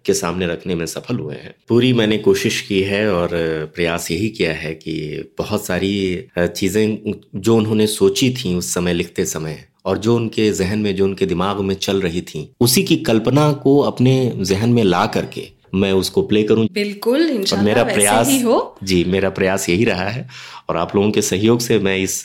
के 0.04 0.14
सामने 0.14 0.46
रखने 0.46 0.74
में 0.74 0.84
सफल 0.86 1.18
हुए 1.18 1.34
हैं 1.34 1.54
पूरी 1.68 1.92
मैंने 1.92 2.18
कोशिश 2.20 2.60
की 2.60 2.80
है 2.82 3.02
और 3.12 3.28
प्रयास 3.74 4.10
यही 4.10 4.28
किया 4.30 4.52
है 4.54 4.74
कि 4.74 4.94
बहुत 5.38 5.66
सारी 5.66 5.92
चीज़ें 6.38 7.14
जो 7.36 7.56
उन्होंने 7.56 7.86
सोची 7.88 8.30
थी 8.34 8.54
उस 8.54 8.72
समय 8.74 8.92
लिखते 8.94 9.24
समय 9.26 9.64
और 9.84 9.98
जो 9.98 10.16
उनके 10.16 10.50
जहन 10.52 10.78
में 10.78 10.94
जो 10.96 11.04
उनके 11.04 11.26
दिमाग 11.26 11.60
में 11.60 11.74
चल 11.76 12.00
रही 12.00 12.20
थी 12.22 12.50
उसी 12.60 12.82
की 12.82 12.96
कल्पना 12.96 13.50
को 13.62 13.78
अपने 13.82 14.14
जहन 14.40 14.70
में 14.70 14.82
ला 14.84 15.06
करके 15.06 15.48
मैं 15.74 15.92
उसको 15.92 16.22
प्ले 16.22 16.42
करूँ। 16.42 16.66
बिल्कुल 16.72 17.20
और 17.52 17.58
मेरा 17.62 17.82
प्रयास 17.84 18.28
ही 18.28 18.40
हो। 18.40 18.76
जी 18.82 19.04
मेरा 19.04 19.30
प्रयास 19.30 19.68
यही 19.68 19.84
रहा 19.84 20.08
है 20.08 20.26
और 20.68 20.76
आप 20.76 20.94
लोगों 20.96 21.10
के 21.10 21.22
सहयोग 21.22 21.60
से 21.60 21.78
मैं 21.78 21.96
इस 21.96 22.22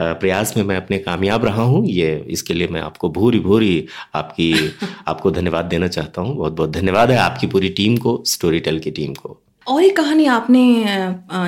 प्रयास 0.00 0.56
में 0.56 0.62
मैं 0.64 0.76
अपने 0.76 0.98
कामयाब 0.98 1.44
रहा 1.44 1.62
हूँ। 1.62 1.84
ये 1.86 2.14
इसके 2.28 2.54
लिए 2.54 2.68
मैं 2.68 2.80
आपको 2.80 3.08
भूरी 3.10 3.40
भूरी 3.40 3.86
आपकी 4.14 4.52
आपको 5.08 5.30
धन्यवाद 5.30 5.64
देना 5.64 5.88
चाहता 5.88 6.22
हूँ। 6.22 6.36
बहुत 6.36 6.52
बहुत 6.52 6.70
धन्यवाद 6.70 7.10
है 7.10 7.18
आपकी 7.18 7.46
पूरी 7.46 7.68
टीम 7.68 7.96
को 7.96 8.22
स्टोरी 8.26 8.60
टेल 8.60 8.78
की 8.78 8.90
टीम 8.90 9.14
को। 9.14 9.38
और 9.66 9.82
एक 9.84 9.96
कहानी 9.96 10.26
आपने 10.26 10.62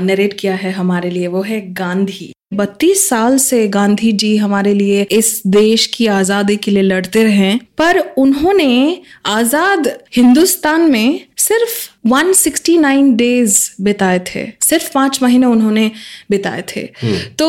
नरेट 0.03 0.39
किया 0.41 0.55
है 0.55 0.73
हमारे 0.73 1.11
लिए 1.11 1.27
वो 1.27 1.43
है 1.43 1.61
गांधी। 1.75 2.33
बत्तीस 2.57 3.09
साल 3.09 3.37
से 3.39 3.67
गांधी 3.69 4.13
जी 4.13 4.37
हमारे 4.37 4.75
लिए 4.75 5.03
इस 5.13 5.43
देश 5.47 5.87
की 5.87 6.07
आज़ादी 6.07 6.57
के 6.57 6.71
लिए 6.71 6.83
लड़ते 6.83 7.23
रहे 7.25 7.55
पर 7.79 7.99
उन्होंने 8.19 9.01
आज़ाद 9.27 9.89
हिंदुस्तान 10.17 10.91
में 10.91 11.21
सिर्फ़ 11.39 11.73
169 12.09 13.11
डेज़ 13.17 13.57
बिताए 13.83 14.19
थे 14.27 14.45
सिर्फ़ 14.63 14.91
पाँच 14.95 15.19
महीने 15.23 15.47
उन्होंने 15.47 15.91
बिताए 16.31 16.63
थे 16.69 16.81
हम्म। 17.01 17.17
तो 17.39 17.49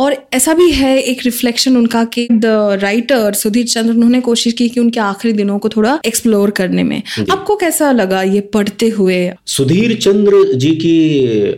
और 0.00 0.16
ऐसा 0.34 0.54
भी 0.54 0.70
है 0.72 0.96
एक 1.02 1.22
रिफ्लेक्शन 1.24 1.76
उनका 1.76 2.04
कि 2.08 2.26
द 2.32 2.78
राइटर 2.82 3.34
सुधीर 3.34 3.66
चंद्र 3.66 3.92
उन्होंने 3.92 4.20
कोशिश 4.22 4.52
की 4.52 4.68
कि 4.68 4.80
उनके 4.80 5.00
आखिरी 5.02 5.32
दिनों 5.34 5.58
को 5.58 5.68
थोड़ा 5.68 5.98
एक्सप्लोर 6.06 6.50
करने 6.52 6.82
में 6.82 7.02
आपको 7.30 7.56
कैसा 7.56 7.90
लगा 7.92 8.22
ये 8.24 8.40
पढ़ते 8.52 8.88
हुए 8.90 9.18
सुधीर 9.48 9.96
चंद्र 9.98 10.44
जी 10.56 10.74
की 10.76 10.94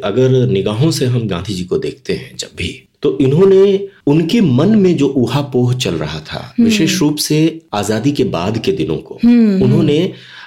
अगर 0.04 0.46
निगाहों 0.48 0.90
से 0.92 1.06
हम 1.08 1.28
गांधी 1.28 1.54
जी 1.54 1.64
को 1.64 1.78
देखते 1.80 2.12
हैं 2.14 2.36
जब 2.36 2.56
भी 2.56 2.72
तो 3.02 3.16
इन्होंने 3.20 3.88
उनके 4.06 4.40
मन 4.40 4.74
में 4.78 4.96
जो 4.96 5.08
ऊहापोह 5.18 5.72
चल 5.76 5.94
रहा 5.96 6.20
था 6.22 6.38
हम्म। 6.38 6.64
विशेष 6.64 7.00
रूप 7.00 7.16
से 7.18 7.38
आज़ादी 7.74 8.12
के 8.12 8.24
बाद 8.30 8.58
के 8.58 8.72
दिनों 8.72 8.96
को 8.98 9.18
हम्म। 9.24 9.62
उन्होंने 9.62 9.98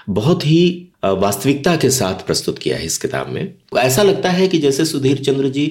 बहुत 0.09 0.45
ही 0.45 0.81
वास्तविकता 1.03 1.75
के 1.75 1.89
साथ 1.89 2.25
प्रस्तुत 2.25 2.59
किया 2.59 2.77
है 2.77 2.85
इस 2.85 2.97
किताब 2.97 3.29
में। 3.29 3.53
ऐसा 3.77 4.03
लगता 4.03 4.29
है 4.29 4.47
कि 4.47 4.57
जैसे 4.57 4.85
सुधीर 4.85 5.17
चंद्र 5.17 5.49
जी 5.49 5.65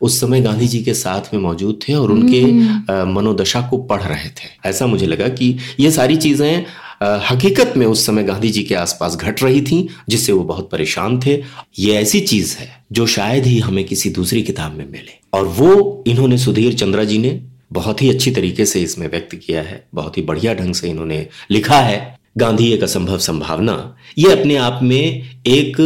उस 0.00 0.20
समय 0.20 0.40
गांधी 0.40 0.68
जी 0.68 0.82
के 0.84 0.94
साथ 0.94 1.34
में 1.34 1.40
मौजूद 1.40 1.78
थे 1.88 1.94
और 1.94 2.10
उनके 2.12 2.40
हम्म। 2.40 3.14
मनोदशा 3.14 3.60
को 3.60 3.78
पढ़ 3.78 4.02
रहे 4.02 4.28
थे। 4.28 4.68
ऐसा 4.68 4.86
मुझे 4.86 5.06
लगा 5.06 5.28
कि 5.28 5.56
ये 5.80 5.90
सारी 5.90 6.16
चीज़ें 6.16 6.64
हकीकत 7.02 7.72
में 7.76 7.86
उस 7.86 8.06
समय 8.06 8.22
गांधी 8.22 8.48
जी 8.50 8.62
के 8.62 8.74
आसपास 8.74 9.16
घट 9.16 9.42
रही 9.42 9.60
थी 9.62 9.88
जिससे 10.08 10.32
वो 10.32 10.42
बहुत 10.44 10.70
परेशान 10.70 11.20
थे। 11.20 11.42
ये 11.78 11.94
ऐसी 11.94 12.20
चीज़ 12.20 12.56
है 12.56 12.68
जो 12.92 13.06
शायद 13.06 13.46
ही 13.46 13.58
हमें 13.58 13.84
किसी 13.84 14.10
दूसरी 14.10 14.42
किताब 14.42 14.72
में 14.72 14.86
मिले। 14.90 15.18
और 15.32 15.46
वो 15.46 16.04
इन्होंने 16.06 16.38
सुधीर 16.38 16.74
चंद्रा 16.74 17.04
जी 17.04 17.18
ने 17.18 17.40
बहुत 17.72 18.02
ही 18.02 18.10
अच्छी 18.10 18.30
तरीके 18.30 18.66
से 18.66 18.80
इसमें 18.82 19.10
व्यक्त 19.10 19.34
किया 19.36 19.62
है 19.62 19.84
बहुत 19.94 20.16
ही 20.18 20.22
बढ़िया 20.22 20.54
ढंग 20.54 20.74
से 20.74 20.88
इन्होंने 20.88 21.26
लिखा 21.50 21.80
है। 21.80 22.19
गांधी 22.36 22.70
एक 22.72 22.82
असंभव 22.84 23.18
संभावना। 23.18 23.96
ये 24.18 24.30
अपने 24.32 24.56
आप 24.56 24.80
में 24.82 25.22
एक 25.46 25.80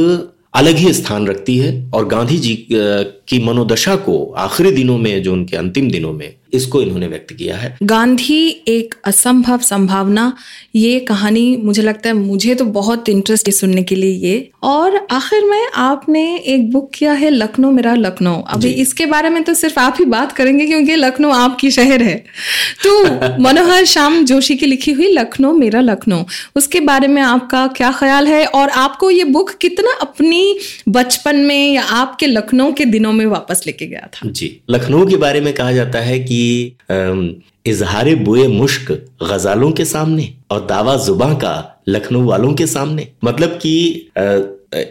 अलग 0.54 0.76
ही 0.76 0.92
स्थान 0.92 1.26
रखती 1.26 1.56
है 1.58 1.90
और 1.90 2.06
गांधी 2.08 2.38
जी 2.38 2.54
की 2.72 3.38
मनोदशा 3.44 3.96
को 3.96 4.24
आखिरी 4.38 4.70
दिनों 4.70 4.98
में, 4.98 5.22
जो 5.22 5.32
उनके 5.32 5.56
अंतिम 5.56 5.90
दिनों 5.90 6.12
में 6.12 6.34
इसको 6.54 6.82
इन्होंने 6.82 7.06
व्यक्त 7.06 7.32
किया 7.34 7.56
है। 7.56 7.76
गांधी 7.82 8.64
एक 8.68 8.94
असंभव 9.04 9.58
संभावना 9.58 10.32
ये 10.74 11.00
कहानी 11.00 11.56
मुझे 11.56 11.82
लगता 11.82 12.08
है 12.08 12.14
मुझे 12.14 12.54
तो 12.54 12.64
बहुत 12.64 13.08
इंटरेस्ट 13.08 13.48
है 13.48 13.52
सुनने 13.52 13.82
के 13.82 13.94
लिए 13.94 14.28
ये। 14.28 14.50
और 14.62 15.06
आखिर 15.10 15.44
में 15.44 15.66
आपने 15.74 16.36
एक 16.36 16.70
बुक 16.72 16.90
किया 16.94 17.12
है 17.12 17.30
लखनऊ 17.30 17.70
मेरा 17.70 17.94
लखनऊ। 17.94 18.40
अभी 18.42 18.70
इसके 18.70 19.06
बारे 19.06 19.30
में 19.30 19.42
तो 19.42 19.54
सिर्फ़ 19.54 19.80
आप 19.80 19.96
ही 19.98 20.04
बात 20.04 20.32
करेंगे 20.32 20.66
क्योंकि 20.66 20.96
लखनऊ 20.96 21.30
आपकी 21.30 21.70
शहर 21.70 22.02
है। 22.02 22.14
तो 22.84 23.04
मनोहर 23.42 23.84
श्याम 23.84 24.24
जोशी 24.24 24.56
की 24.56 24.66
लिखी 24.66 24.92
हुई 24.92 25.08
लखनऊ 25.08 25.52
मेरा 25.52 25.80
लखनऊ 25.80 26.22
उसके 26.56 26.80
बारे 26.80 27.08
में 27.08 27.22
आपका 27.22 27.66
क्या 27.66 27.92
ख्याल 27.92 28.28
है? 28.28 28.44
और 28.46 28.68
आपको 28.68 29.10
ये 29.10 29.24
बुक 29.24 29.50
कितना 29.60 29.92
अपनी 30.00 30.58
बचपन 30.88 31.36
में 31.36 31.72
या 31.72 31.82
आपके 31.82 32.26
लखनऊ 32.26 32.72
के 32.72 32.84
दिनों 32.84 33.12
में 33.12 33.26
वापस 33.26 33.62
लेके 33.66 33.86
गया 33.86 34.08
था? 34.14 34.28
जी 34.30 34.60
लखनऊ 34.70 35.06
के 35.06 35.16
बारे 35.16 35.40
में 35.40 35.52
कहा 35.54 35.72
जाता 35.72 35.98
है 35.98 36.18
कि 36.20 36.43
इजहार 37.66 38.14
बुए 38.14 38.46
मुश्क 38.48 38.92
गजालों 39.22 39.70
के 39.72 39.84
सामने 39.84 40.32
और 40.50 40.66
दावा 40.66 40.96
जुबा 40.96 41.32
का 41.34 41.54
लखनऊ 41.88 42.24
वालों 42.24 42.52
के 42.54 42.66
सामने। 42.66 43.08
मतलब 43.24 43.58
कि 43.62 44.10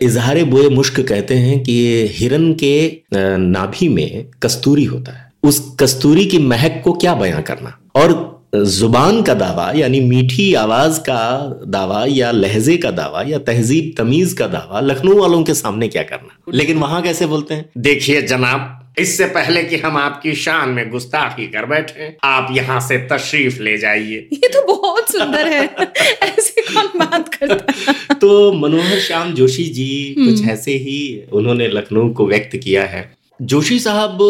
इजहार 0.01 0.43
बुए 0.43 0.69
मुश्क 0.69 0.99
कहते 0.99 1.35
हैं 1.35 1.63
कि 1.63 1.73
हिरन 2.11 2.53
के 2.53 3.01
नाभि 3.13 3.89
में 3.89 4.25
कस्तूरी 4.43 4.83
होता 4.83 5.11
है। 5.11 5.31
उस 5.43 5.59
कस्तूरी 5.79 6.25
की 6.25 6.37
महक 6.37 6.81
को 6.85 6.93
क्या 6.93 7.13
बयां 7.15 7.41
करना? 7.41 7.77
और 7.95 8.31
ज़ुबान 8.55 9.21
का 9.21 9.33
दावा, 9.33 9.71
यानी 9.71 9.99
मीठी 9.99 10.53
आवाज़ 10.53 10.99
का 10.99 11.61
दावा 11.67 12.05
या 12.05 12.31
लहजे 12.31 12.77
का 12.77 12.91
दावा 12.91 13.21
या 13.21 13.37
तहजीब 13.39 13.93
तमीज 13.97 14.33
का 14.33 14.47
दावा 14.47 14.79
लखनऊ 14.79 15.19
वालों 15.19 15.43
के 15.43 15.53
सामने 15.53 15.87
क्या 15.87 16.03
करना? 16.03 16.37
लेकिन 16.53 16.77
वहाँ 16.77 17.01
कैसे 17.01 17.25
बोलते 17.25 17.53
हैं? 17.53 17.65
देखिए 17.77 18.21
जनाब 18.21 18.79
इससे 18.99 19.25
पहले 19.25 19.63
कि 19.63 19.77
हम 19.77 19.97
आपकी 19.97 20.33
शान 20.35 20.69
में 20.69 20.89
गुस्ताखी 20.89 21.47
कर 21.47 21.65
बैठे 21.65 22.17
आप 22.23 22.47
यहाँ 22.51 22.79
से 22.79 22.97
तशरीफ़ 23.11 23.61
ले 23.61 23.77
जाइए। 23.77 24.27
ये 24.33 24.47
तो 24.47 24.61
बहुत 24.67 25.11
सुंदर 25.11 25.47
है। 25.47 25.65
ऐसे 26.23 26.61
कौन 26.61 26.99
बात 26.99 27.35
करता 27.35 28.13
तो 28.13 28.53
मनोहर 28.53 28.99
श्याम 28.99 29.33
जोशी 29.33 29.63
जी 29.63 30.15
कुछ 30.19 30.39
हम्म। 30.39 30.49
ऐसे 30.49 30.71
ही 30.71 31.23
उन्होंने 31.33 31.67
लखनऊ 31.67 32.13
को 32.13 32.27
व्यक्त 32.27 32.57
किया 32.57 32.83
है। 32.83 33.17
जोशी 33.41 33.79
साहब 33.79 34.21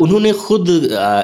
उन्होंने 0.00 0.32
खुद 0.32 0.68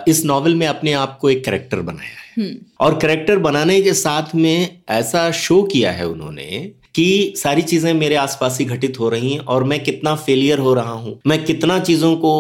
इस 0.09 0.25
नॉवल 0.25 0.55
में 0.55 0.67
अपने 0.67 0.93
आप 0.93 1.19
को 1.21 1.31
एक 1.31 1.45
करेक्टर 1.45 1.81
बनाया 1.81 2.11
है। 2.11 2.45
हम्म। 2.45 2.57
और 2.81 2.99
करेक्टर 2.99 3.39
बनाने 3.39 3.81
के 3.83 3.93
साथ 3.93 4.35
में 4.35 4.79
ऐसा 4.91 5.31
शो 5.31 5.63
किया 5.63 5.93
है 5.93 6.07
उन्होंने 6.09 6.71
कि 6.95 7.33
सारी 7.37 7.63
चीज़ें 7.63 7.93
मेरे 7.95 8.15
आसपास 8.17 8.59
ही 8.59 8.65
घटित 8.67 8.99
हो 9.01 9.09
रही 9.09 9.33
हैं 9.33 9.41
और 9.47 9.65
मैं 9.65 9.83
कितना 9.85 10.15
फेलियर 10.19 10.59
हो 10.59 10.75
रहा 10.75 10.93
हूँ 10.93 11.19
मैं 11.27 11.43
कितना 11.45 11.79
चीज़ों 11.81 12.15
को 12.17 12.33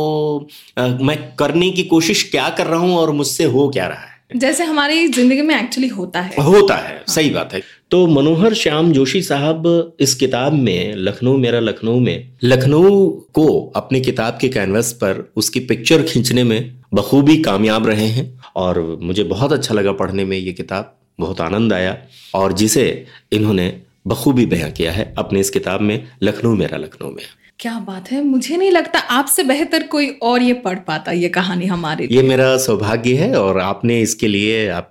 आ, 0.79 0.87
मैं 0.87 1.19
करने 1.37 1.71
की 1.71 1.83
कोशिश 1.87 2.31
क्या 2.31 2.49
कर 2.51 2.67
रहा 2.67 2.81
हूँ 2.81 2.97
और 2.97 3.11
मुझसे 3.13 3.45
हो 3.47 3.69
क्या 3.69 3.87
रहा 3.87 4.01
है 4.01 4.11
जैसे 4.37 4.65
हमारी 4.65 5.07
ज़िंदगी 5.09 5.43
में 5.43 5.55
एक्चुअली 5.55 5.89
होता 5.89 6.21
है 6.21 6.43
होता 6.43 6.75
है 6.77 6.95
हाँ। 6.97 7.05
सही 7.09 7.31
बात 7.31 7.55
है 7.55 7.63
तो 7.91 8.07
मनोहर 8.07 8.55
श्याम 8.55 8.93
जोशी 8.93 9.23
साहब 9.23 9.97
इस 10.01 10.15
किताब 10.15 10.53
में 10.53 10.95
लखनऊ 10.97 11.37
मेरा 11.37 11.61
लखनऊ 11.61 11.99
में 12.01 12.31
लखनऊ 12.45 13.09
को 13.35 13.47
अपनी 13.77 14.01
किताब 14.01 14.39
के 14.41 14.49
कैनवस 14.49 14.93
पर 14.93 15.25
उसकी 15.37 15.61
पिक्चर 15.61 16.03
खींचने 16.03 16.45
में 16.45 16.61
बखूबी 16.95 17.37
कामयाब 17.43 17.87
रहे 17.87 18.07
हैं 18.09 18.27
और 18.57 18.81
मुझे 19.03 19.25
बहुत 19.25 19.53
अच्छा 19.53 19.75
लगा 19.75 19.93
पढ़ने 19.95 20.25
में 20.25 20.37
ये 20.37 20.53
किताब 20.53 20.97
बहुत 21.21 21.41
आनंद 21.41 21.73
आया 21.73 21.97
और 22.35 22.53
जिसे 22.53 22.87
इन्होंने 23.33 23.73
बखूबी 24.07 24.47
बयां 24.47 24.71
किया 24.73 24.93
है 24.93 25.15
अपने 25.19 25.41
इस 25.41 25.51
किताब 25.51 25.81
में 25.81 26.09
लखनऊ 26.23 26.55
मेरा 26.55 26.79
लखनऊ 26.79 27.09
में 27.09 27.25
क्या 27.59 27.79
बात 27.79 28.11
है? 28.13 28.25
मुझे 28.25 28.57
नहीं 28.57 28.71
लगता 28.71 28.99
आपसे 28.99 29.43
बेहतर 29.43 29.83
कोई 29.83 30.09
और 30.23 30.43
ये 30.43 30.53
पढ़ 30.53 30.79
पाता 30.79 31.13
ये 31.13 31.29
कहानी 31.29 31.67
हमारे। 31.67 32.09
ये 32.11 32.23
मेरा 32.23 32.57
सौभाग्य 32.57 33.15
है 33.15 33.35
और 33.39 33.59
आपने 33.61 34.01
इसके 34.01 34.27
लिए 34.27 34.69
आप 34.69 34.91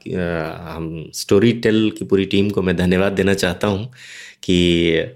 हम 0.71 1.11
स्टोरी 1.13 1.51
टेल 1.51 1.91
की 1.99 2.05
पूरी 2.05 2.25
टीम 2.25 2.49
को 2.49 2.61
मैं 2.61 2.75
धन्यवाद 2.77 3.11
देना 3.11 3.33
चाहता 3.33 3.67
हूँ 3.67 3.91
कि 4.43 5.15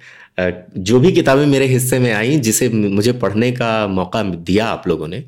जो 0.77 0.99
भी 0.99 1.11
किताबें 1.11 1.45
मेरे 1.45 1.65
हिस्से 1.65 1.99
में 1.99 2.13
आई 2.13 2.37
जिसे 2.39 2.69
मुझे 2.69 3.11
पढ़ने 3.11 3.51
का 3.51 3.87
मौका 3.87 4.23
दिया 4.23 4.65
आप 4.65 4.87
लोगों 4.87 5.07
ने 5.07 5.23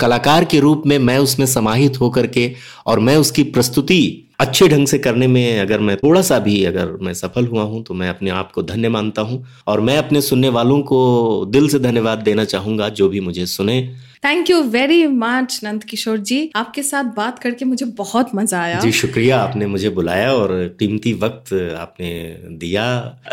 कलाकार 0.00 0.44
के 0.44 0.60
रूप 0.60 0.82
में 0.86 0.98
मैं 0.98 1.18
उसमें 1.18 1.46
समाहित 1.46 2.00
होकर 2.00 2.26
के 2.26 2.54
और 2.86 2.98
मैं 2.98 3.16
उसकी 3.16 3.42
प्रस्तुति 3.42 4.27
अच्छे 4.38 4.66
ढंग 4.68 4.86
से 4.86 4.98
करने 4.98 5.26
में 5.26 5.60
अगर 5.60 5.80
मैं 5.80 5.96
थोड़ा 5.96 6.20
सा 6.22 6.38
भी 6.38 6.64
अगर 6.64 6.90
मैं 7.02 7.12
सफल 7.14 7.46
हुआ 7.46 7.62
हूँ 7.62 7.82
तो 7.84 7.94
मैं 7.94 8.08
अपने 8.08 8.30
आप 8.30 8.52
को 8.52 8.62
धन्य 8.62 8.88
मानता 8.88 9.22
हूँ। 9.22 9.44
और 9.66 9.80
मैं 9.80 9.96
अपने 9.98 10.20
सुनने 10.20 10.48
वालों 10.48 10.80
को 10.82 11.44
दिल 11.50 11.68
से 11.68 11.78
धन्यवाद 11.78 12.18
देना 12.18 12.44
चाहूँगा 12.44 12.88
जो 12.88 13.08
भी 13.08 13.20
मुझे 13.20 13.46
सुने। 13.46 13.80
Thank 14.24 14.50
you 14.50 14.60
very 14.62 15.06
much 15.06 15.58
Nand 15.64 15.84
Kishore 15.84 16.18
ji 16.20 16.50
आपके 16.56 16.82
साथ 16.82 17.04
बात 17.16 17.38
करके 17.38 17.64
मुझे 17.64 17.86
बहुत 17.98 18.30
मज़ा 18.34 18.60
आया। 18.60 18.78
जी 18.80 18.92
शुक्रिया 18.92 19.40
आपने 19.40 19.66
मुझे 19.66 19.90
बुलाया 19.90 20.32
और 20.32 20.56
कीमती 20.78 21.12
वक्त 21.16 21.52
आपने 21.78 22.10
दिया। 22.58 22.86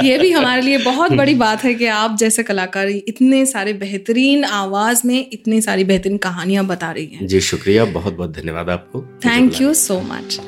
ये 0.03 0.17
भी 0.17 0.31
हमारे 0.31 0.61
लिए 0.61 0.77
बहुत 0.77 1.11
बड़ी 1.13 1.35
बात 1.35 1.63
है 1.63 1.73
कि 1.73 1.85
आप 1.93 2.17
जैसे 2.17 2.43
कलाकार 2.43 2.89
इतने 2.89 3.45
सारे 3.45 3.73
बेहतरीन 3.75 4.43
आवाज़ 4.45 5.07
में 5.07 5.17
इतनी 5.23 5.61
सारी 5.61 5.83
बेहतरीन 5.83 6.17
कहानियाँ 6.19 6.65
बता 6.65 6.91
रही 6.91 7.05
हैं। 7.05 7.27
जी 7.27 7.41
शुक्रिया 7.43 7.85
बहुत 7.93 8.13
बहुत 8.13 8.37
धन्यवाद 8.37 8.69
आपको। 8.69 9.05
थैंक 9.25 9.61
यू 9.61 9.73
सो 9.75 10.01
मच 10.03 10.39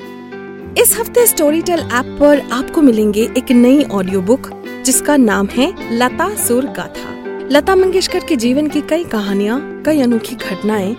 इस 0.77 0.97
हफ़्ते 0.99 1.25
स्टोरी 1.27 1.61
टेल 1.61 1.79
ऐप 1.79 2.17
पर 2.19 2.39
आपको 2.51 2.81
मिलेंगे 2.81 3.21
एक 3.37 3.51
नई 3.51 3.83
ऑडियो 3.83 4.21
बुक 4.21 4.49
जिसका 4.85 5.15
नाम 5.17 5.47
है 5.47 5.97
लता 5.97 6.27
सुर 6.35 6.65
गाथा। 6.65 7.13
लता 7.51 7.75
मंगेशकर 7.75 8.19
के 8.19 8.35
जीवन 8.35 8.67
की 8.67 8.81
कई 8.81 9.03
कहानियाँ, 9.03 9.59
कई 9.85 10.01
अनोखी 10.01 10.35
घटनाएँ 10.35 10.95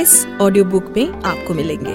इस 0.00 0.26
ऑडियो 0.40 0.64
बुक 0.64 0.92
में 0.96 1.22
आपको 1.22 1.54
मिलेंगे। 1.54 1.94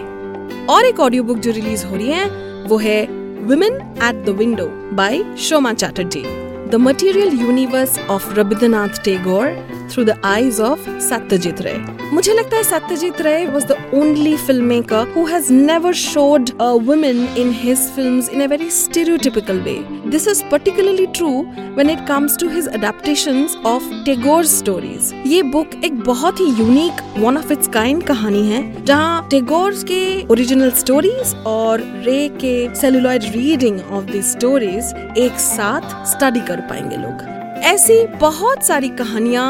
और 0.66 0.86
एक 0.86 1.00
ऑडियो 1.00 1.24
बुक 1.24 1.38
जो 1.38 1.52
रिलीज़ 1.52 1.86
हो 1.86 1.96
रही 1.96 2.08
है, 2.08 2.26
वो 2.64 2.78
है 2.78 3.02
women 3.44 3.76
at 4.04 4.26
the 4.26 4.30
window 4.30 4.68
by 4.96 5.24
Shoma 5.40 5.74
Chatterjee 5.74 6.24
the 6.72 6.76
material 6.76 7.40
universe 7.42 7.98
of 8.00 8.34
Rabindranath 8.34 9.04
Tagore 9.04 9.48
through 9.92 10.04
the 10.04 10.22
eyes 10.26 10.60
of 10.62 10.90
Satyajit 11.00 11.62
Ray 11.62 11.74
मुझे 12.14 12.34
लगता 12.34 12.58
है 12.58 12.64
Satyajit 12.64 13.22
Ray 13.22 13.46
was 13.46 13.66
the 13.66 13.78
only 13.94 14.36
film 14.38 14.66
maker 14.66 15.14
who 15.16 15.26
has 15.26 15.52
never 15.54 15.94
showed 15.94 16.50
women 16.62 17.28
in 17.38 17.52
his 17.54 17.78
film 17.96 18.22
in 18.34 18.42
a 18.42 18.48
very 18.48 18.70
stereotypical 18.70 19.60
way 19.60 19.80
this 20.10 20.28
is 20.28 20.44
particularly 20.52 21.06
true 21.06 21.32
when 21.78 21.90
it 21.90 22.00
comes 22.08 22.38
to 22.38 22.48
his 22.50 22.68
adaptations 22.68 23.56
of 23.66 23.84
Tagore 24.06 24.46
stories 24.46 25.12
ये 25.28 25.42
book 25.44 25.76
एक 25.86 26.00
बहुत 26.04 26.40
ही 26.40 26.46
unique 26.46 27.02
one 27.18 27.38
of 27.38 27.52
its 27.54 27.68
kind 27.68 28.04
कहानी 28.04 28.48
है, 28.50 28.86
जहाँ 28.86 29.28
टेगोर 29.32 29.74
के 29.84 30.28
original 30.28 30.72
stories 30.72 31.36
और 31.48 31.82
रे 32.06 32.18
के 32.44 32.56
celluloid 32.76 33.24
reading 33.24 33.80
of 33.92 34.06
the 34.06 34.22
stories 34.22 34.94
एक 35.18 35.40
साथ 35.40 36.06
स्टडी 36.06 36.40
कर 36.58 36.68
पाएँगे 36.70 36.98
लोग। 36.98 37.22
ऐसी 37.66 38.06
बहुत 38.08 38.66
सारी 38.66 38.90
कहानियाँ 38.90 39.48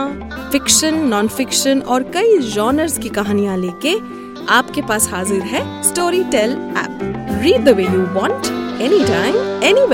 फिक्शन 0.51 0.95
नॉन 1.07 1.27
फिक्शन 1.27 1.81
और 1.81 2.03
कई 2.03 2.37
जॉनर्स 2.37 2.97
की 2.97 3.09
कहानियाँ 3.09 3.57
लेके 3.57 3.95
आपके 4.53 4.81
पास 4.81 5.09
हाजिर 5.09 5.41
है 5.41 5.83
Storytel 6.23 6.51
app 6.77 6.99
read 7.43 7.65
the 7.65 7.69
way 7.69 7.83
you 7.83 8.05
want 8.13 8.47
any 8.81 9.03
time 9.05 9.35
any 9.63 9.87